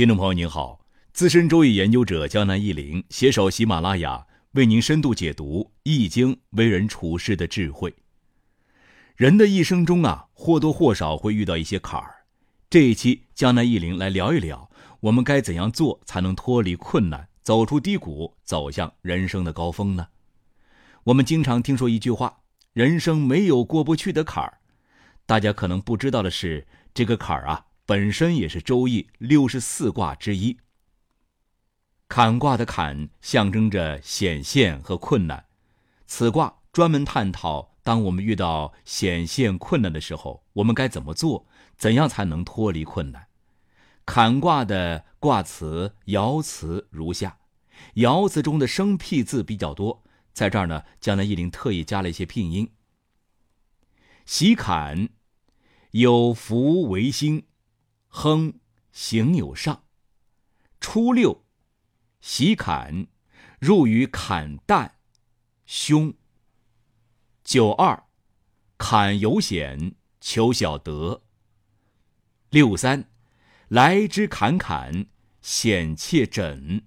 [0.00, 0.80] 听众朋友您好，
[1.12, 7.94] 资深周易研究者江南一林携手喜马拉雅，为您深度解读《易经》为人处事的智慧。
[9.14, 12.24] 人的一生中啊，或多或少会遇到一些坎儿。
[12.70, 14.70] 这一期江南一林来聊一聊，
[15.00, 20.08] 我们该怎样做才能脱离困难，走出低谷，走向人生的高峰呢？
[21.04, 22.38] 我们经常听说一句话
[22.72, 24.60] ：“人生没有过不去的坎儿。”
[25.26, 27.66] 大家可能不知道的是，这个坎儿啊。
[27.90, 30.56] 本身也是《周易》六十四卦之一。
[32.06, 35.46] 坎卦的坎象征着显现和困难，
[36.06, 43.26] 此卦专门探讨，当我们遇到显现困难的时候，我们该怎么做，怎样才能脱离困难。
[44.06, 47.38] 坎卦的卦辞爻辞如下，
[47.96, 52.70] 爻辞中的生僻字比较多，在这儿呢，江南一林特意加了一些拼音。
[54.24, 55.08] 喜坎，
[55.90, 57.46] 有福为兴。
[58.12, 58.58] 亨，
[58.90, 59.84] 行有上。
[60.80, 61.44] 初六，
[62.20, 63.06] 喜坎，
[63.60, 64.90] 入于坎旦，
[65.64, 66.12] 凶。
[67.44, 68.08] 九二，
[68.76, 71.22] 坎有险，求小得。
[72.50, 73.08] 六三，
[73.68, 75.06] 来之坎坎，
[75.40, 76.86] 险切枕，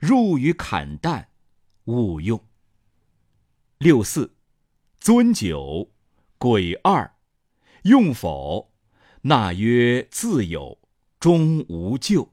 [0.00, 1.26] 入于坎旦，
[1.84, 2.42] 勿用。
[3.76, 4.36] 六四，
[4.98, 5.92] 尊九，
[6.38, 7.14] 鬼二，
[7.82, 8.72] 用否？
[9.28, 10.78] 那曰自有，
[11.18, 12.32] 终无咎。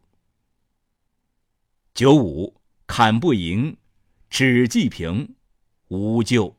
[1.96, 3.78] 九五，坎不盈，
[4.30, 5.34] 止既平，
[5.88, 6.56] 无咎。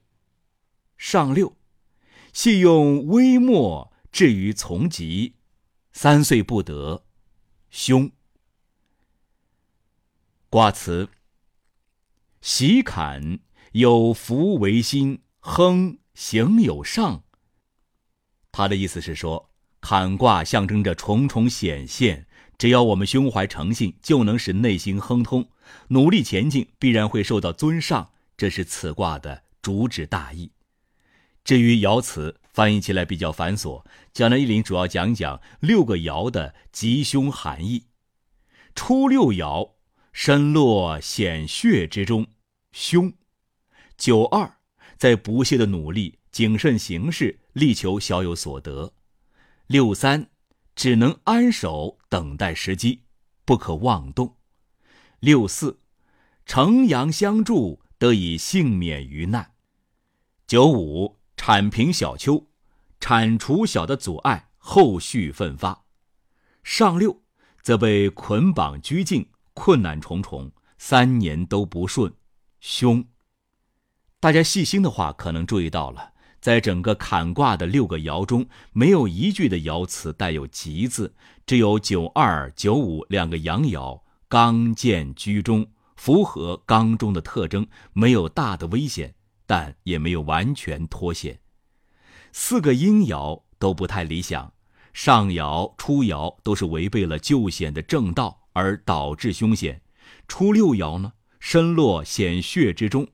[0.96, 1.56] 上六，
[2.32, 5.36] 系用微末，至于从吉，
[5.92, 7.04] 三岁不得，
[7.70, 8.10] 凶。
[10.50, 11.10] 卦辞：
[12.40, 13.38] 喜坎
[13.70, 17.22] 有福为心，亨行有上。
[18.50, 19.53] 他的意思是说。
[19.86, 22.24] 坎卦象征着重重显现，
[22.56, 25.46] 只要我们胸怀诚信，就能使内心亨通，
[25.88, 28.08] 努力前进，必然会受到尊上。
[28.34, 30.50] 这是此卦的主旨大意。
[31.44, 33.84] 至于爻辞，翻译起来比较繁琐，
[34.14, 37.84] 江南一林主要讲讲六个爻的吉凶含义。
[38.74, 39.72] 初六爻，
[40.14, 42.26] 身落险穴之中，
[42.72, 43.12] 凶。
[43.98, 44.56] 九二，
[44.96, 48.94] 在不懈的努力、谨慎行事，力求小有所得。
[49.66, 50.28] 六三，
[50.76, 53.04] 只能安守等待时机，
[53.46, 54.36] 不可妄动。
[55.20, 55.80] 六四，
[56.44, 59.54] 城阳相助，得以幸免于难。
[60.46, 62.46] 九五，铲平小丘，
[63.00, 65.84] 铲除小的阻碍，后续奋发。
[66.62, 67.22] 上六，
[67.62, 72.12] 则被捆绑拘禁，困难重重，三年都不顺，
[72.60, 73.06] 凶。
[74.20, 76.13] 大家细心的话，可能注意到了。
[76.44, 81.14] 在整个坎卦的六个爻中，没有一句的爻辞带有“吉”字，
[81.46, 85.66] 只有九二、九五两个阳爻，刚健居中，
[85.96, 89.14] 符合刚中的特征，没有大的危险，
[89.46, 91.40] 但也没有完全脱险。
[92.30, 94.52] 四个阴爻都不太理想，
[94.92, 99.80] 上爻、初爻都是违背了救险的正道，而导致凶险。
[100.28, 103.08] 初六爻呢，身落险穴之中。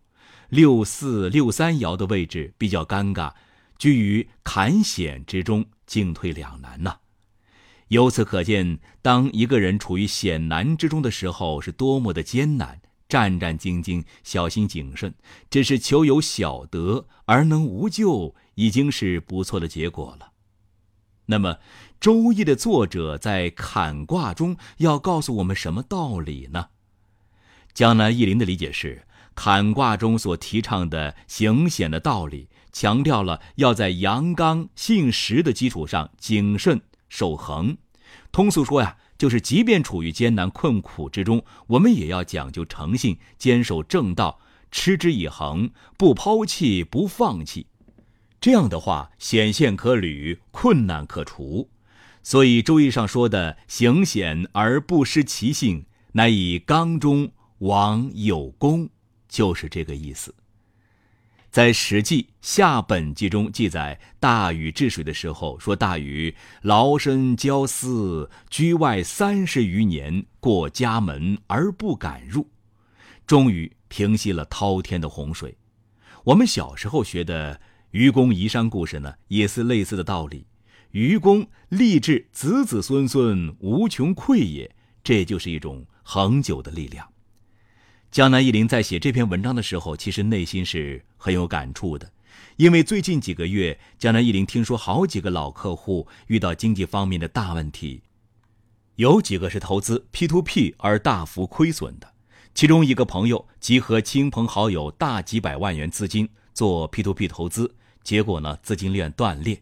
[0.51, 3.33] 六四六三爻的位置比较尴尬，
[3.79, 6.99] 居于坎险之中，进退两难呐。
[7.89, 15.15] 由此可见，当一个人处于险难之中的时候，是多么的艰难，战战兢兢，小心谨慎，
[15.49, 20.33] 只是求有小得而能无咎，已经是不错的结果了。
[21.27, 21.55] 那么，
[22.01, 26.71] 《周易》的作者在坎卦中要告诉我们什么道理呢？
[27.73, 29.05] 江南易林的理解是。
[29.43, 37.79] 坎卦中所提倡的行险的道理，强调了要在阳刚信实的基础上谨慎守恒。
[38.33, 44.41] 通俗说呀，就是即便处于艰难困苦之中，我们也要讲究诚信，坚守正道，
[44.71, 47.69] 持之以恒，不抛弃，不放弃。
[48.43, 51.71] 这样的话，险现可履，困难可除。
[52.23, 58.91] 所以《周易》上说的“行险而不失其性”，乃以刚中王有功。
[59.31, 60.35] 就是这个意思。
[61.51, 66.33] 在《史记·夏本纪》中记载，大禹治水的时候说：“大禹
[66.63, 72.47] 劳身交思，居外三十余年，过家门而不敢入，
[73.27, 75.57] 终于平息了滔天的洪水。”
[76.23, 77.61] 我们小时候学的
[77.91, 80.47] 愚公移山故事呢，也是类似的道理。
[80.93, 84.73] 愚公立志子子孙孙无穷匮也，
[85.03, 87.10] 这就是一种恒久的力量。
[88.11, 92.11] 江南一林在写这篇文章的时候，其实内心是很有感触的，
[92.57, 98.03] 因为最近几个月，江南一林听说好几个老客户遇到经济方面的大问题，
[98.97, 102.13] 有几个是投资 P to P 而大幅亏损的。
[102.53, 109.59] 其中一个朋友集合亲朋好友大几百万元资金做 P to P 投资，结果呢资金链断裂；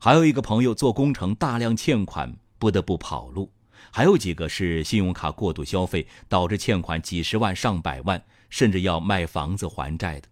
[0.00, 3.50] 还有一个朋友做工程大量欠款，不得不跑路；
[3.96, 8.20] 还有几个是信用卡过度消费，导致欠款几十万上百万，
[8.50, 10.26] 甚至要卖房子还债的。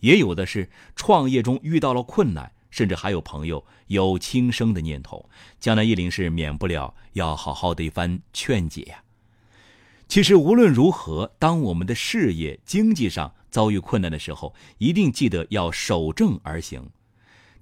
[0.00, 2.50] 也有的是创业中遇到了困难。
[2.70, 5.28] 甚至还有朋友有轻生的念头，
[5.60, 9.02] 江南一林是免不了要好好的一番劝解呀。
[10.08, 16.90] 其实无论如何，当我们的事业经济上遭遇困难的时候，一定记得要守正而行，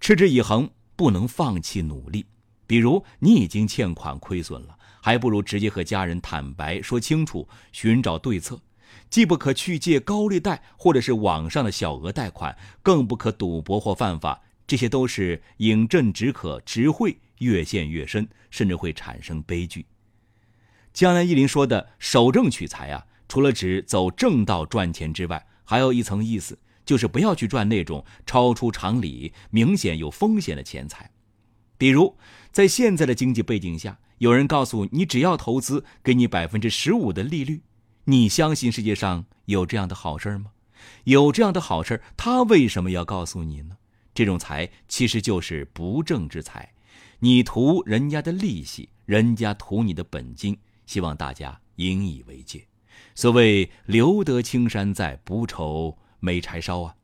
[0.00, 2.24] 持之以恒，不能放弃努力。
[2.66, 8.58] 比如你已经欠款亏损了，还不如直接和家人坦白说清楚，寻找对策。
[9.10, 14.40] 既不可去借高利贷或者是网上的小额贷款，更不可赌博或犯法。
[14.66, 19.84] 这些都是饮鸩止渴，只会越陷越深，甚至会产生悲剧。
[20.94, 31.10] 江南一林说的“守正取财”啊，除了指走正道赚钱之外，还有一层意思，就是不要去赚那种超出常理、明显有风险的钱财。
[31.76, 32.16] 比如，
[32.52, 37.62] 在现在的经济背景下，有人告诉你，只要投资，给你百分之十五的利率，
[38.04, 40.52] 你相信世界上有这样的好事吗？
[41.04, 43.78] 有这样的好事，他为什么要告诉你呢？
[44.12, 46.74] 这种财其实就是不正之财，
[47.20, 52.62] 你图人家的利息，人家图你的本金，希望大家引以为戒。
[53.14, 56.94] 所谓留得青山在，不愁没柴烧啊。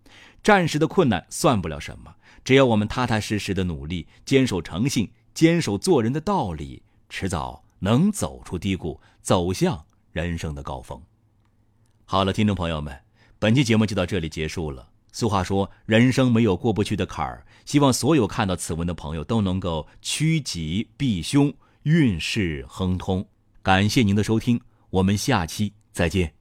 [0.43, 2.15] 暂时的困难算不了什么，
[2.45, 11.01] 只要我们踏踏实实的努力，坚守诚信，坚守做人的道理，迟早能走出低谷，走向人生的高峰。
[12.05, 13.01] 好了，听众朋友们，
[13.39, 14.89] 本期节目就到这里结束了。
[15.13, 21.55] 俗话说：“人生没有过不去的坎儿。”希望所有看到此文的朋友都能够趋吉避凶，
[21.85, 23.25] 运势亨通。
[23.63, 26.38] 感谢您的收听，我们下期再见。